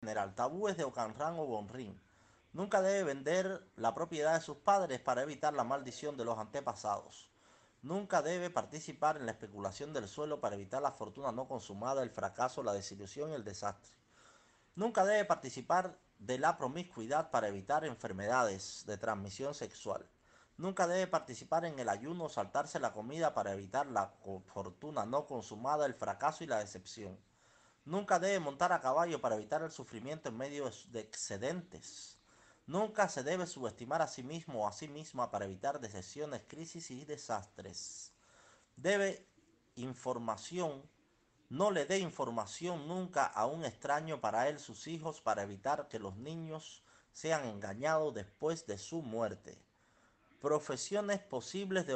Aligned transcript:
general. 0.00 0.34
Tabúes 0.34 0.78
de 0.78 0.84
Ocanran 0.84 1.38
o 1.38 1.44
Bonrín. 1.44 2.00
Nunca 2.54 2.80
debe 2.80 3.04
vender 3.04 3.62
la 3.76 3.94
propiedad 3.94 4.32
de 4.32 4.40
sus 4.40 4.56
padres 4.56 4.98
para 4.98 5.22
evitar 5.22 5.52
la 5.52 5.62
maldición 5.62 6.16
de 6.16 6.24
los 6.24 6.38
antepasados. 6.38 7.30
Nunca 7.82 8.22
debe 8.22 8.48
participar 8.48 9.18
en 9.18 9.26
la 9.26 9.32
especulación 9.32 9.92
del 9.92 10.08
suelo 10.08 10.40
para 10.40 10.54
evitar 10.54 10.80
la 10.80 10.92
fortuna 10.92 11.32
no 11.32 11.46
consumada, 11.46 12.02
el 12.02 12.08
fracaso, 12.08 12.62
la 12.62 12.72
desilusión 12.72 13.30
y 13.30 13.34
el 13.34 13.44
desastre. 13.44 13.94
Nunca 14.74 15.04
debe 15.04 15.26
participar 15.26 15.98
de 16.18 16.38
la 16.38 16.56
promiscuidad 16.56 17.30
para 17.30 17.48
evitar 17.48 17.84
enfermedades 17.84 18.84
de 18.86 18.96
transmisión 18.96 19.54
sexual. 19.54 20.08
Nunca 20.56 20.86
debe 20.86 21.08
participar 21.08 21.66
en 21.66 21.78
el 21.78 21.90
ayuno 21.90 22.24
o 22.24 22.28
saltarse 22.30 22.80
la 22.80 22.94
comida 22.94 23.34
para 23.34 23.52
evitar 23.52 23.86
la 23.86 24.14
fortuna 24.46 25.04
no 25.04 25.26
consumada, 25.26 25.84
el 25.84 25.94
fracaso 25.94 26.42
y 26.42 26.46
la 26.46 26.60
decepción. 26.60 27.18
Nunca 27.84 28.18
debe 28.18 28.40
montar 28.40 28.72
a 28.72 28.80
caballo 28.80 29.20
para 29.20 29.36
evitar 29.36 29.62
el 29.62 29.70
sufrimiento 29.70 30.28
en 30.28 30.36
medio 30.36 30.70
de 30.88 31.00
excedentes. 31.00 32.18
Nunca 32.66 33.08
se 33.08 33.22
debe 33.22 33.46
subestimar 33.46 34.02
a 34.02 34.06
sí 34.06 34.22
mismo 34.22 34.62
o 34.62 34.68
a 34.68 34.72
sí 34.72 34.86
misma 34.86 35.30
para 35.30 35.46
evitar 35.46 35.80
decepciones, 35.80 36.42
crisis 36.46 36.90
y 36.90 37.04
desastres. 37.04 38.12
Debe 38.76 39.26
información, 39.74 40.88
no 41.48 41.70
le 41.70 41.84
dé 41.84 41.98
información 41.98 42.86
nunca 42.86 43.24
a 43.24 43.46
un 43.46 43.64
extraño 43.64 44.20
para 44.20 44.48
él, 44.48 44.60
sus 44.60 44.86
hijos, 44.86 45.20
para 45.20 45.42
evitar 45.42 45.88
que 45.88 45.98
los 45.98 46.16
niños 46.16 46.84
sean 47.12 47.44
engañados 47.46 48.14
después 48.14 48.66
de 48.66 48.78
su 48.78 49.02
muerte. 49.02 49.58
Profesiones 50.40 51.18
posibles 51.18 51.86
de 51.86 51.94